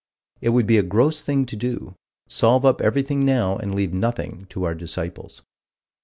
It 0.41 0.49
would 0.49 0.65
be 0.65 0.79
a 0.79 0.81
gross 0.81 1.21
thing 1.21 1.45
to 1.45 1.55
do: 1.55 1.93
solve 2.27 2.65
up 2.65 2.81
everything 2.81 3.23
now 3.23 3.57
and 3.57 3.75
leave 3.75 3.93
nothing 3.93 4.47
to 4.49 4.63
our 4.63 4.73
disciples. 4.73 5.43